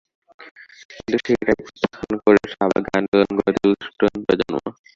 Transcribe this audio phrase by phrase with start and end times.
[0.95, 4.55] কিন্তু সেই রায় প্রত্যাখ্যান করে শাহবাগে আন্দোলন গড়ে তোলে তরুণ প্রজন্ম।